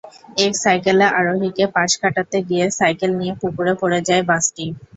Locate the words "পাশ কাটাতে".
1.75-2.37